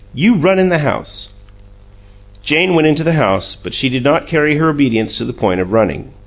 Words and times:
You 0.15 0.33
run 0.33 0.57
in 0.57 0.69
the 0.69 0.79
house." 0.79 1.33
Jane 2.41 2.73
went 2.73 2.87
into 2.87 3.03
the 3.03 3.13
house, 3.13 3.53
but 3.55 3.75
she 3.75 3.87
did 3.87 4.03
not 4.03 4.25
carry 4.25 4.55
her 4.57 4.67
obedience 4.67 5.15
to 5.19 5.25
the 5.25 5.31
point 5.31 5.61
of 5.61 5.73
running. 5.73 6.11